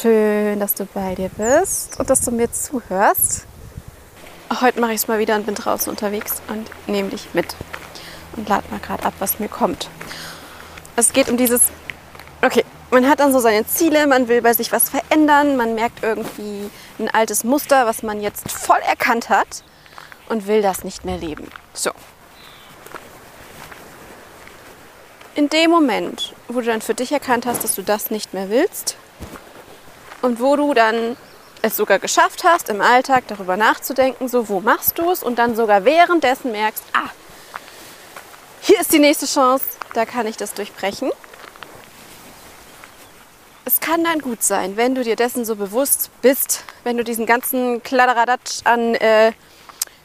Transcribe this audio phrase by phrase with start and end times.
[0.00, 3.46] schön, dass du bei dir bist und dass du mir zuhörst.
[4.60, 7.56] Heute mache ich es mal wieder und bin draußen unterwegs und nehme dich mit
[8.36, 9.88] und lade mal gerade ab, was mir kommt.
[10.96, 11.62] Es geht um dieses,
[12.42, 16.02] okay, man hat dann so seine Ziele, man will bei sich was verändern, man merkt
[16.02, 19.64] irgendwie ein altes Muster, was man jetzt voll erkannt hat
[20.28, 21.48] und will das nicht mehr leben.
[21.74, 21.90] So.
[25.34, 28.48] In dem Moment, wo du dann für dich erkannt hast, dass du das nicht mehr
[28.48, 28.96] willst
[30.26, 31.16] und wo du dann
[31.62, 35.54] es sogar geschafft hast, im Alltag darüber nachzudenken, so wo machst du es und dann
[35.56, 37.10] sogar währenddessen merkst, ah,
[38.60, 41.10] hier ist die nächste Chance, da kann ich das durchbrechen.
[43.64, 47.24] Es kann dann gut sein, wenn du dir dessen so bewusst bist, wenn du diesen
[47.24, 49.32] ganzen Kladderadatsch an äh,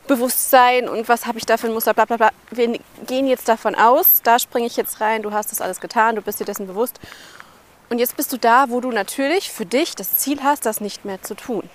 [0.07, 2.29] Bewusstsein und was habe ich da für ein Muster, bla bla bla.
[2.51, 6.15] Wir gehen jetzt davon aus, da springe ich jetzt rein, du hast das alles getan,
[6.15, 6.99] du bist dir dessen bewusst.
[7.91, 11.04] Und jetzt bist du da, wo du natürlich für dich das Ziel hast, das nicht
[11.04, 11.70] mehr zu tun.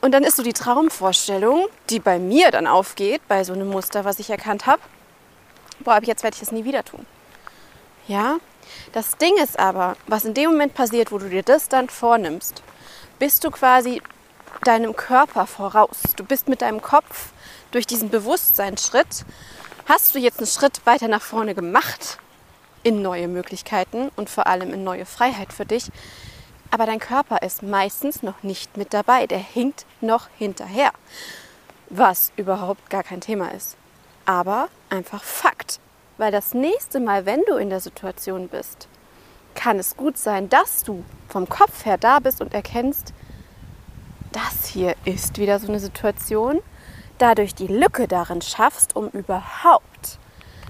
[0.00, 4.04] Und dann ist so die Traumvorstellung, die bei mir dann aufgeht, bei so einem Muster,
[4.04, 4.80] was ich erkannt habe.
[5.80, 7.04] Boah, ab jetzt werde ich das nie wieder tun.
[8.06, 8.36] Ja?
[8.92, 12.62] Das Ding ist aber, was in dem Moment passiert, wo du dir das dann vornimmst,
[13.18, 14.02] bist du quasi
[14.62, 15.98] deinem Körper voraus.
[16.14, 17.30] Du bist mit deinem Kopf
[17.72, 19.24] durch diesen Bewusstseinsschritt,
[19.86, 22.20] hast du jetzt einen Schritt weiter nach vorne gemacht
[22.86, 25.90] in neue Möglichkeiten und vor allem in neue Freiheit für dich.
[26.70, 29.26] Aber dein Körper ist meistens noch nicht mit dabei.
[29.26, 30.92] Der hinkt noch hinterher.
[31.90, 33.76] Was überhaupt gar kein Thema ist.
[34.24, 35.80] Aber einfach Fakt.
[36.16, 38.86] Weil das nächste Mal, wenn du in der Situation bist,
[39.56, 43.12] kann es gut sein, dass du vom Kopf her da bist und erkennst,
[44.30, 46.60] das hier ist wieder so eine Situation,
[47.18, 50.20] dadurch die Lücke darin schaffst, um überhaupt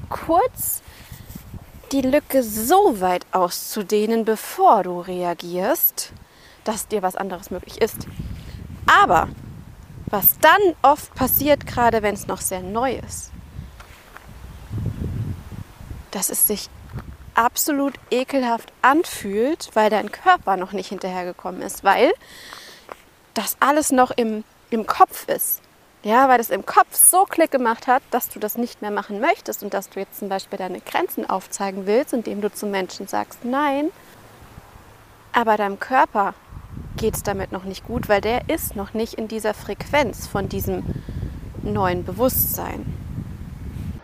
[0.08, 0.80] kurz
[1.92, 6.12] die Lücke so weit auszudehnen, bevor du reagierst,
[6.65, 8.06] dass dir was anderes möglich ist.
[8.87, 9.29] Aber
[10.07, 13.33] was dann oft passiert, gerade wenn es noch sehr neu ist,
[16.11, 16.69] dass es sich
[17.35, 22.13] absolut ekelhaft anfühlt, weil dein Körper noch nicht hinterhergekommen ist, weil
[23.35, 25.61] das alles noch im, im Kopf ist.
[26.06, 29.18] Ja, weil das im Kopf so Klick gemacht hat, dass du das nicht mehr machen
[29.18, 33.08] möchtest und dass du jetzt zum Beispiel deine Grenzen aufzeigen willst, indem du zu Menschen
[33.08, 33.89] sagst, nein.
[35.33, 36.34] Aber deinem Körper
[36.96, 40.48] geht es damit noch nicht gut, weil der ist noch nicht in dieser Frequenz von
[40.48, 40.84] diesem
[41.64, 42.86] neuen Bewusstsein.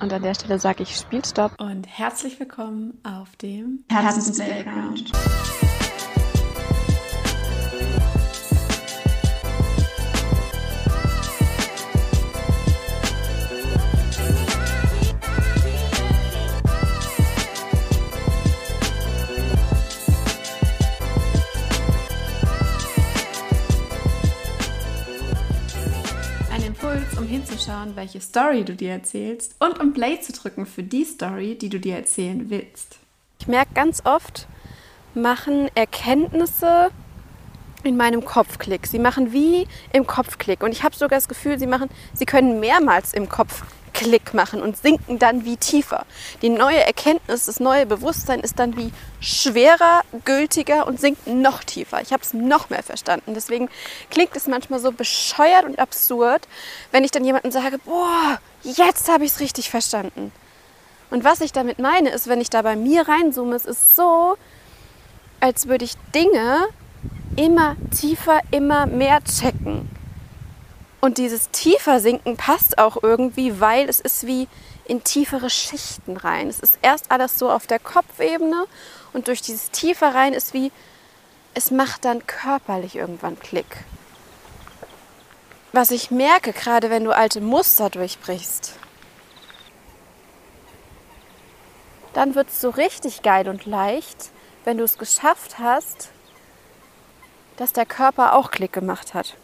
[0.01, 5.13] Und an der Stelle sage ich Spielstopp und herzlich willkommen auf dem Herzens-Playground.
[27.93, 31.69] Hinzuschauen, welche Story du dir erzählst und um Play zu drücken für die Story, die
[31.69, 32.99] du dir erzählen willst.
[33.41, 34.47] Ich merke ganz oft,
[35.15, 36.91] machen Erkenntnisse
[37.85, 38.87] in meinem Kopf Klick.
[38.87, 40.63] Sie machen wie im Kopf Klick.
[40.63, 43.65] Und ich habe sogar das Gefühl, sie machen, sie können mehrmals im Kopf
[44.03, 46.07] Klick machen und sinken dann wie tiefer.
[46.43, 52.03] Die neue Erkenntnis, das neue Bewusstsein ist dann wie schwerer, gültiger und sinkt noch tiefer.
[52.03, 53.35] Ich habe es noch mehr verstanden.
[53.35, 53.69] Deswegen
[54.11, 56.49] klingt es manchmal so bescheuert und absurd,
[56.91, 60.33] wenn ich dann jemandem sage, boah, jetzt habe ich es richtig verstanden.
[61.11, 64.37] Und was ich damit meine, ist, wenn ich da bei mir reinzoome, es ist so,
[65.39, 66.67] als würde ich Dinge
[67.37, 69.89] immer tiefer, immer mehr checken.
[71.05, 74.47] Und dieses tiefer sinken passt auch irgendwie, weil es ist wie
[74.85, 76.49] in tiefere Schichten rein.
[76.49, 78.67] Es ist erst alles so auf der Kopfebene
[79.13, 80.71] und durch dieses tiefer rein ist wie,
[81.55, 83.85] es macht dann körperlich irgendwann Klick.
[85.73, 88.75] Was ich merke, gerade wenn du alte Muster durchbrichst,
[92.13, 94.31] dann wird es so richtig geil und leicht,
[94.63, 96.11] wenn du es geschafft hast,
[97.57, 99.37] dass der Körper auch Klick gemacht hat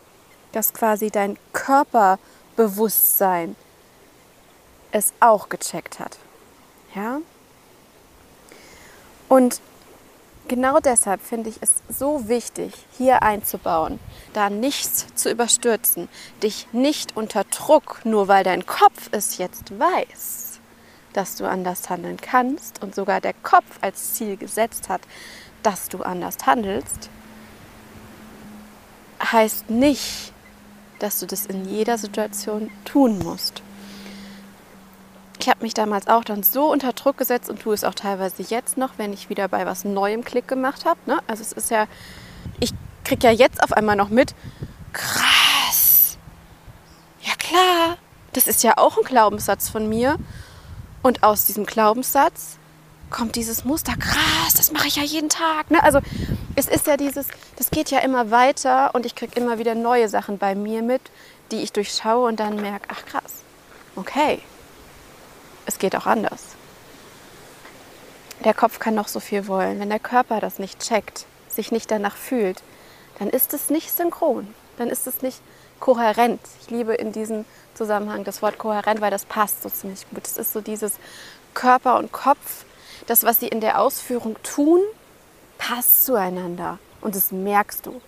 [0.53, 3.57] dass quasi dein Körperbewusstsein
[4.93, 6.19] es auch gecheckt hat.
[6.95, 7.21] Ja?
[9.29, 9.61] Und
[10.49, 14.01] genau deshalb finde ich es so wichtig, hier einzubauen,
[14.33, 16.09] da nichts zu überstürzen,
[16.43, 20.61] dich nicht unter Druck, nur weil dein Kopf es jetzt weiß,
[21.13, 25.03] dass du anders handeln kannst und sogar der Kopf als Ziel gesetzt hat,
[25.63, 27.11] dass du anders handelst,
[29.21, 30.33] heißt nicht,
[30.99, 33.63] dass du das in jeder Situation tun musst.
[35.41, 38.43] Ich habe mich damals auch dann so unter Druck gesetzt und tue es auch teilweise
[38.43, 40.99] jetzt noch, wenn ich wieder bei was Neuem Klick gemacht habe.
[41.07, 41.19] Ne?
[41.29, 41.87] Also es ist ja,
[42.59, 42.73] ich
[43.05, 44.35] kriege ja jetzt auf einmal noch mit,
[44.93, 46.19] krass,
[47.23, 47.99] ja klar,
[48.33, 50.17] das ist ja auch ein Glaubenssatz von mir.
[51.03, 52.59] Und aus diesem Glaubenssatz
[53.11, 55.71] kommt dieses Muster, krass, das mache ich ja jeden Tag.
[55.71, 55.83] Ne?
[55.83, 56.01] Also
[56.55, 60.09] es ist ja dieses, das geht ja immer weiter und ich kriege immer wieder neue
[60.09, 61.03] Sachen bei mir mit,
[61.51, 63.43] die ich durchschaue und dann merke, ach krass,
[63.97, 64.41] okay,
[65.67, 66.43] es geht auch anders.
[68.45, 69.81] Der Kopf kann noch so viel wollen.
[69.81, 72.63] Wenn der Körper das nicht checkt, sich nicht danach fühlt,
[73.19, 75.41] dann ist es nicht synchron, dann ist es nicht
[75.81, 76.41] kohärent.
[76.63, 77.45] Ich liebe in diesem
[77.75, 80.27] Zusammenhang das Wort kohärent, weil das passt so ziemlich gut.
[80.27, 80.95] Es ist so dieses
[81.55, 82.65] Körper und Kopf,
[83.07, 84.81] das, was sie in der Ausführung tun,
[85.59, 86.79] passt zueinander.
[87.01, 88.01] Und das merkst du.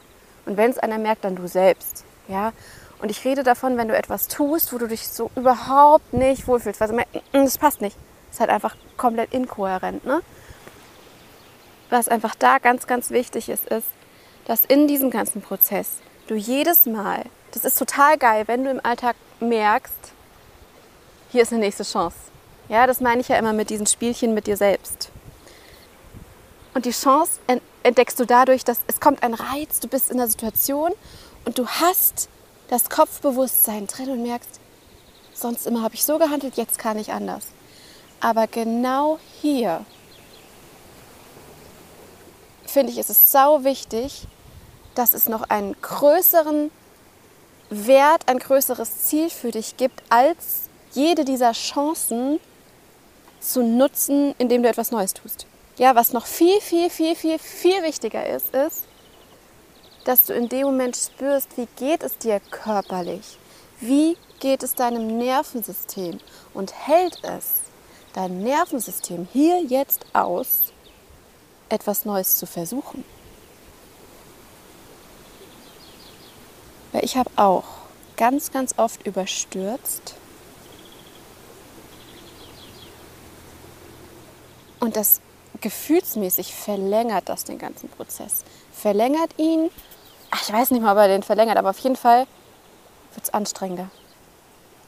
[0.46, 2.04] Und wenn es einer merkt, dann du selbst.
[2.28, 2.52] Ja?
[3.00, 6.80] Und ich rede davon, wenn du etwas tust, wo du dich so überhaupt nicht wohlfühlst,
[6.80, 7.96] weil du merkst, mm, das passt nicht.
[8.28, 10.04] Das ist halt einfach komplett inkohärent.
[10.04, 10.20] Ne?
[11.88, 13.88] Was einfach da ganz, ganz wichtig ist, ist,
[14.46, 18.84] dass in diesem ganzen Prozess du jedes Mal, das ist total geil, wenn du im
[18.84, 20.12] Alltag merkst,
[21.30, 22.16] hier ist eine nächste Chance.
[22.70, 25.10] Ja, das meine ich ja immer mit diesen Spielchen mit dir selbst.
[26.72, 27.40] Und die Chance
[27.82, 30.92] entdeckst du dadurch, dass es kommt ein Reiz, du bist in der Situation
[31.44, 32.28] und du hast
[32.68, 34.60] das Kopfbewusstsein drin und merkst,
[35.34, 37.46] sonst immer habe ich so gehandelt, jetzt kann ich anders.
[38.20, 39.84] Aber genau hier
[42.66, 44.28] finde ich, ist es sau wichtig,
[44.94, 46.70] dass es noch einen größeren
[47.68, 52.38] Wert, ein größeres Ziel für dich gibt, als jede dieser Chancen
[53.40, 55.46] zu nutzen, indem du etwas Neues tust.
[55.76, 58.84] Ja, was noch viel, viel, viel, viel, viel wichtiger ist, ist,
[60.04, 63.38] dass du in dem Moment spürst, wie geht es dir körperlich?
[63.80, 66.20] Wie geht es deinem Nervensystem?
[66.52, 67.60] Und hält es
[68.12, 70.72] dein Nervensystem hier jetzt aus,
[71.68, 73.04] etwas Neues zu versuchen?
[76.92, 77.64] Weil ich habe auch
[78.16, 80.14] ganz, ganz oft überstürzt.
[84.80, 85.20] Und das
[85.60, 88.44] gefühlsmäßig verlängert das den ganzen Prozess.
[88.72, 89.70] Verlängert ihn.
[90.30, 92.26] Ach, ich weiß nicht mal, ob er den verlängert, aber auf jeden Fall
[93.14, 93.90] wird es anstrengender.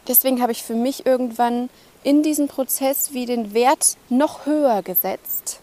[0.09, 1.69] Deswegen habe ich für mich irgendwann
[2.03, 5.61] in diesem Prozess wie den Wert noch höher gesetzt.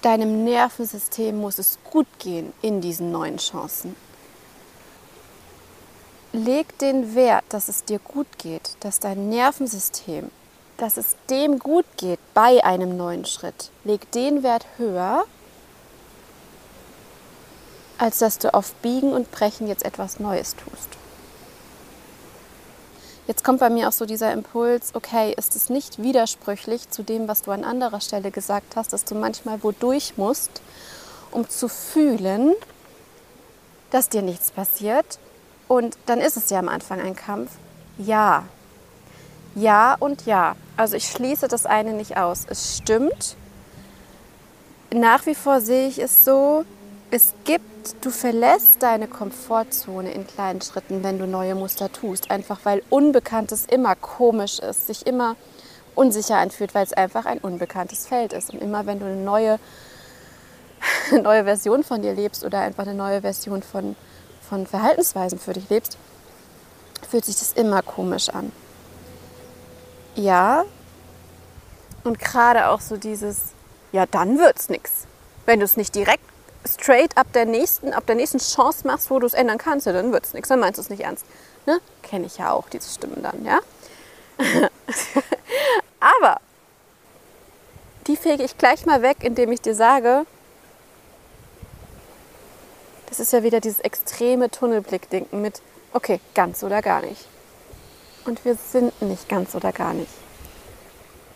[0.00, 3.96] Deinem Nervensystem muss es gut gehen in diesen neuen Chancen.
[6.32, 10.30] Leg den Wert, dass es dir gut geht, dass dein Nervensystem
[10.76, 15.24] dass es dem gut geht bei einem neuen Schritt, leg den Wert höher,
[17.98, 20.88] als dass du auf Biegen und Brechen jetzt etwas Neues tust.
[23.26, 27.26] Jetzt kommt bei mir auch so dieser Impuls, okay, ist es nicht widersprüchlich zu dem,
[27.26, 30.60] was du an anderer Stelle gesagt hast, dass du manchmal wodurch musst,
[31.30, 32.52] um zu fühlen,
[33.90, 35.18] dass dir nichts passiert.
[35.68, 37.52] Und dann ist es ja am Anfang ein Kampf.
[37.96, 38.44] Ja,
[39.54, 40.54] ja und ja.
[40.76, 42.46] Also ich schließe das eine nicht aus.
[42.48, 43.36] Es stimmt.
[44.92, 46.64] Nach wie vor sehe ich es so,
[47.10, 52.30] es gibt, du verlässt deine Komfortzone in kleinen Schritten, wenn du neue Muster tust.
[52.30, 55.36] Einfach weil Unbekanntes immer komisch ist, sich immer
[55.94, 58.52] unsicher anfühlt, weil es einfach ein unbekanntes Feld ist.
[58.52, 59.60] Und immer wenn du eine neue,
[61.12, 63.94] eine neue Version von dir lebst oder einfach eine neue Version von,
[64.48, 65.96] von Verhaltensweisen für dich lebst,
[67.08, 68.50] fühlt sich das immer komisch an.
[70.14, 70.64] Ja.
[72.04, 73.52] Und gerade auch so dieses,
[73.92, 75.06] ja, dann wird's nichts.
[75.46, 76.24] Wenn du es nicht direkt
[76.66, 79.92] straight ab der nächsten, ab der nächsten Chance machst, wo du es ändern kannst, ja,
[79.92, 80.48] dann wird's nichts.
[80.48, 81.24] Dann meinst du es nicht ernst.
[81.66, 81.80] Ne?
[82.02, 83.60] Kenne ich ja auch, diese Stimmen dann, ja.
[86.00, 86.40] Aber
[88.06, 90.26] die fege ich gleich mal weg, indem ich dir sage,
[93.08, 97.26] das ist ja wieder dieses extreme Tunnelblickdenken mit, okay, ganz oder gar nicht
[98.24, 100.10] und wir sind nicht ganz oder gar nicht.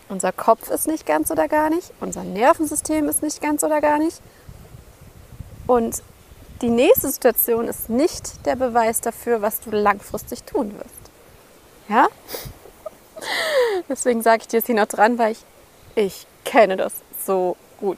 [0.09, 3.99] Unser Kopf ist nicht ganz oder gar nicht, unser Nervensystem ist nicht ganz oder gar
[3.99, 4.21] nicht.
[5.67, 6.01] Und
[6.61, 11.11] die nächste Situation ist nicht der Beweis dafür, was du langfristig tun wirst.
[11.87, 12.07] Ja?
[13.89, 15.45] Deswegen sage ich dir jetzt hier noch dran, weil ich,
[15.95, 16.93] ich kenne das
[17.25, 17.97] so gut.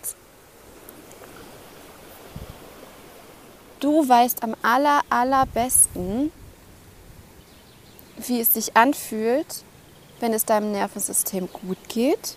[3.79, 6.31] Du weißt am aller, allerbesten,
[8.27, 9.63] wie es sich anfühlt,
[10.19, 12.35] wenn es deinem Nervensystem gut geht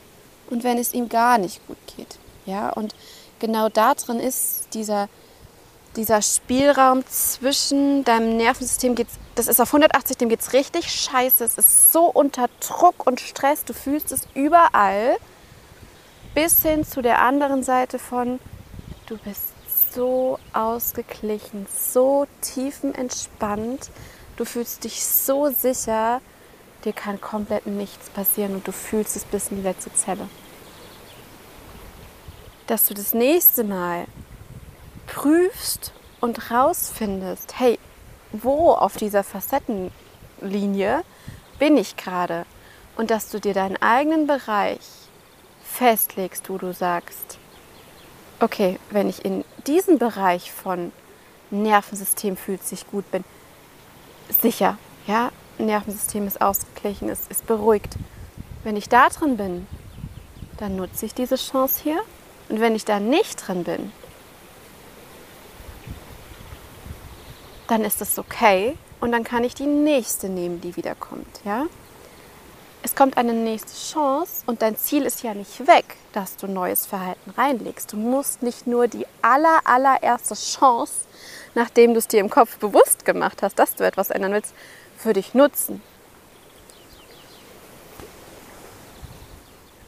[0.50, 2.18] und wenn es ihm gar nicht gut geht.
[2.46, 2.94] Ja, und
[3.38, 5.08] genau da drin ist dieser,
[5.96, 10.88] dieser Spielraum zwischen deinem Nervensystem geht es das ist auf 180, dem geht es richtig
[10.90, 11.44] scheiße.
[11.44, 13.64] Es ist so unter Druck und Stress.
[13.64, 15.16] Du fühlst es überall.
[16.34, 18.38] Bis hin zu der anderen Seite von,
[19.06, 19.52] du bist
[19.92, 23.90] so ausgeglichen, so tiefenentspannt.
[24.36, 26.20] Du fühlst dich so sicher,
[26.84, 30.28] dir kann komplett nichts passieren und du fühlst es bis in die letzte Zelle.
[32.66, 34.06] Dass du das nächste Mal
[35.06, 37.78] prüfst und rausfindest, hey,
[38.32, 41.04] wo auf dieser Facettenlinie
[41.58, 42.46] bin ich gerade?
[42.96, 44.80] Und dass du dir deinen eigenen Bereich
[45.64, 47.38] festlegst, wo du sagst,
[48.40, 50.92] okay, wenn ich in diesem Bereich von
[51.50, 53.24] Nervensystem fühlt sich gut bin,
[54.28, 57.96] sicher, ja, Nervensystem ist ausgeglichen, ist, ist beruhigt.
[58.62, 59.66] Wenn ich da drin bin,
[60.56, 62.00] dann nutze ich diese Chance hier.
[62.48, 63.92] Und wenn ich da nicht drin bin,
[67.68, 71.40] dann ist das okay und dann kann ich die nächste nehmen, die wiederkommt.
[71.44, 71.66] Ja?
[72.86, 76.84] Es kommt eine nächste Chance und dein Ziel ist ja nicht weg, dass du neues
[76.84, 77.90] Verhalten reinlegst.
[77.94, 80.92] Du musst nicht nur die aller, allererste Chance,
[81.54, 84.54] nachdem du es dir im Kopf bewusst gemacht hast, dass du etwas ändern willst,
[84.98, 85.82] für dich nutzen.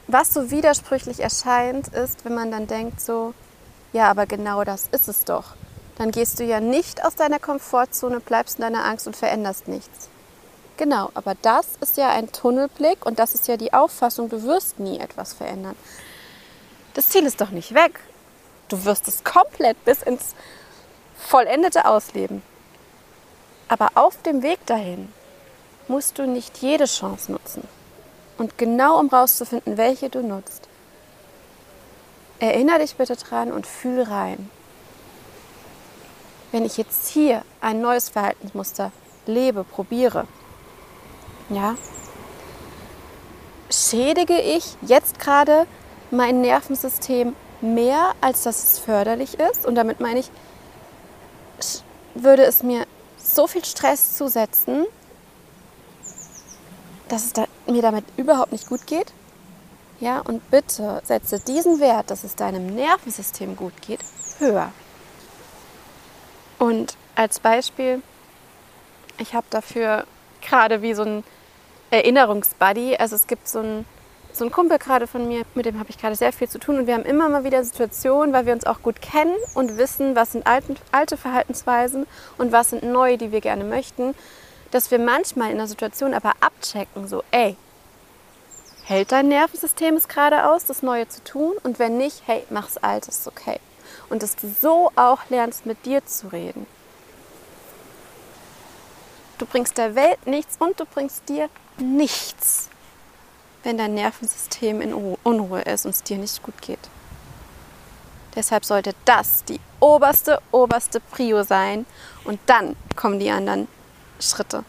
[0.07, 3.35] Was so widersprüchlich erscheint, ist, wenn man dann denkt so,
[3.93, 5.53] ja, aber genau das ist es doch
[5.97, 10.09] dann gehst du ja nicht aus deiner Komfortzone, bleibst in deiner Angst und veränderst nichts.
[10.77, 14.79] Genau, aber das ist ja ein Tunnelblick und das ist ja die Auffassung, du wirst
[14.79, 15.75] nie etwas verändern.
[16.93, 17.99] Das Ziel ist doch nicht weg.
[18.69, 20.35] Du wirst es komplett bis ins
[21.17, 22.43] vollendete Ausleben.
[23.67, 25.11] Aber auf dem Weg dahin
[25.87, 27.67] musst du nicht jede Chance nutzen.
[28.37, 30.67] Und genau um rauszufinden, welche du nutzt,
[32.39, 34.49] erinnere dich bitte dran und fühl rein
[36.51, 38.91] wenn ich jetzt hier ein neues Verhaltensmuster
[39.25, 40.27] lebe, probiere,
[41.49, 41.75] ja,
[43.69, 45.67] schädige ich jetzt gerade
[46.11, 49.65] mein Nervensystem mehr, als dass es förderlich ist.
[49.65, 50.31] Und damit meine ich,
[52.15, 52.85] würde es mir
[53.17, 54.85] so viel Stress zusetzen,
[57.07, 59.13] dass es da, mir damit überhaupt nicht gut geht.
[59.99, 63.99] Ja, und bitte setze diesen Wert, dass es deinem Nervensystem gut geht,
[64.37, 64.71] höher.
[66.59, 68.03] Und als Beispiel,
[69.17, 70.05] ich habe dafür
[70.41, 71.23] gerade wie so ein
[71.91, 73.85] Erinnerungsbuddy, also es gibt so ein
[74.37, 76.77] so ein Kumpel gerade von mir, mit dem habe ich gerade sehr viel zu tun.
[76.77, 80.15] Und wir haben immer mal wieder Situationen, weil wir uns auch gut kennen und wissen,
[80.15, 82.05] was sind alte, alte Verhaltensweisen
[82.37, 84.13] und was sind neue, die wir gerne möchten,
[84.71, 87.55] dass wir manchmal in der Situation aber abchecken, so, ey,
[88.83, 91.55] hält dein Nervensystem es gerade aus, das Neue zu tun?
[91.63, 93.59] Und wenn nicht, hey, mach's Altes, okay.
[94.09, 96.67] Und dass du so auch lernst, mit dir zu reden.
[99.37, 102.69] Du bringst der Welt nichts und du bringst dir nichts,
[103.63, 106.79] wenn dein Nervensystem in Unruhe ist und es dir nicht gut geht.
[108.35, 111.85] Deshalb sollte das die oberste, oberste Prio sein
[112.23, 113.67] und dann kommen die anderen
[114.19, 114.63] Schritte.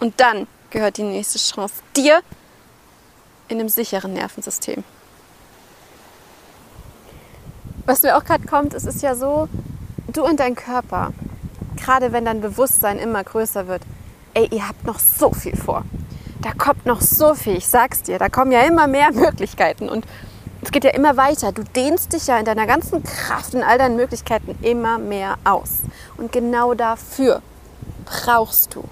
[0.00, 2.22] Und dann gehört die nächste Chance dir
[3.48, 4.82] in einem sicheren Nervensystem.
[7.86, 9.48] Was mir auch gerade kommt, es ist ja so,
[10.08, 11.12] du und dein Körper,
[11.76, 13.82] gerade wenn dein Bewusstsein immer größer wird,
[14.34, 15.84] ey, ihr habt noch so viel vor.
[16.42, 20.04] Da kommt noch so viel, ich sag's dir, da kommen ja immer mehr Möglichkeiten und
[20.62, 21.52] es geht ja immer weiter.
[21.52, 25.80] Du dehnst dich ja in deiner ganzen Kraft, in all deinen Möglichkeiten immer mehr aus.
[26.16, 27.42] Und genau dafür
[28.06, 28.84] brauchst du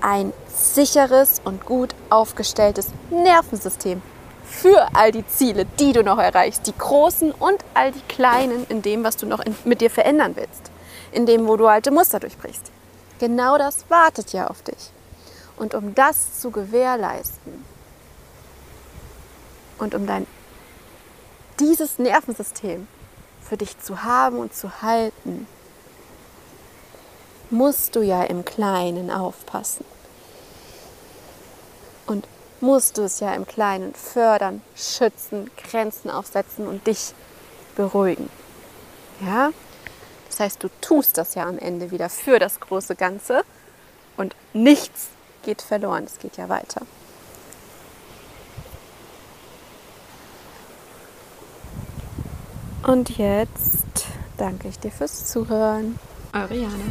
[0.00, 4.00] ein sicheres und gut aufgestelltes Nervensystem,
[4.44, 8.80] für all die Ziele, die du noch erreichst, die großen und all die kleinen in
[8.82, 10.70] dem, was du noch in, mit dir verändern willst,
[11.12, 12.70] in dem, wo du alte Muster durchbrichst.
[13.18, 14.90] Genau das wartet ja auf dich.
[15.56, 17.64] Und um das zu gewährleisten
[19.78, 20.26] und um dein
[21.58, 22.86] dieses Nervensystem
[23.40, 25.46] für dich zu haben und zu halten,
[27.48, 29.84] musst du ja im Kleinen aufpassen.
[32.06, 32.26] Und
[32.60, 37.14] musst du es ja im Kleinen fördern, schützen, Grenzen aufsetzen und dich
[37.76, 38.28] beruhigen.
[39.20, 39.50] Ja?
[40.36, 43.42] Das heißt, du tust das ja am Ende wieder für das große Ganze
[44.18, 45.08] und nichts
[45.42, 46.82] geht verloren, es geht ja weiter.
[52.86, 54.04] Und jetzt
[54.36, 55.98] danke ich dir fürs Zuhören.
[56.34, 56.84] Eure Jana.